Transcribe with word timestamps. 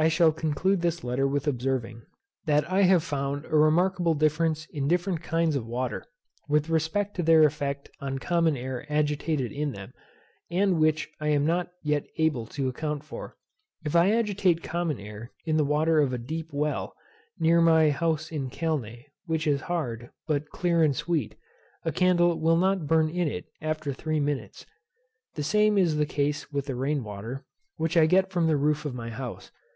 I 0.00 0.06
shall 0.06 0.30
conclude 0.30 0.80
this 0.80 1.02
letter 1.02 1.26
with 1.26 1.48
observing, 1.48 2.02
that 2.46 2.70
I 2.70 2.82
have 2.82 3.02
found 3.02 3.44
a 3.46 3.56
remarkable 3.56 4.14
difference 4.14 4.64
in 4.66 4.86
different 4.86 5.22
kinds 5.24 5.56
of 5.56 5.66
water, 5.66 6.04
with 6.48 6.68
respect 6.68 7.16
to 7.16 7.22
their 7.24 7.42
effect 7.42 7.90
on 7.98 8.20
common 8.20 8.56
air 8.56 8.86
agitated 8.88 9.50
in 9.50 9.72
them, 9.72 9.92
and 10.52 10.78
which 10.78 11.08
I 11.18 11.30
am 11.30 11.44
not 11.44 11.72
yet 11.82 12.04
able 12.16 12.46
to 12.46 12.68
account 12.68 13.02
for. 13.02 13.36
If 13.84 13.96
I 13.96 14.12
agitate 14.12 14.62
common 14.62 15.00
air 15.00 15.32
in 15.44 15.56
the 15.56 15.64
water 15.64 15.98
of 15.98 16.12
a 16.12 16.16
deep 16.18 16.52
well, 16.52 16.94
near 17.40 17.60
my 17.60 17.90
house 17.90 18.30
in 18.30 18.50
Calne, 18.50 19.02
which 19.26 19.48
is 19.48 19.62
hard, 19.62 20.10
but 20.28 20.48
clear 20.50 20.80
and 20.84 20.94
sweet, 20.94 21.34
a 21.84 21.90
candle 21.90 22.38
will 22.38 22.56
not 22.56 22.86
burn 22.86 23.08
in 23.10 23.26
it 23.26 23.46
after 23.60 23.92
three 23.92 24.20
minutes. 24.20 24.64
The 25.34 25.42
same 25.42 25.76
is 25.76 25.96
the 25.96 26.06
case 26.06 26.52
with 26.52 26.66
the 26.66 26.76
rain 26.76 27.02
water, 27.02 27.44
which 27.78 27.96
I 27.96 28.06
get 28.06 28.30
from 28.30 28.46
the 28.46 28.56
roof 28.56 28.84
of 28.84 28.94
my 28.94 29.10
house. 29.10 29.50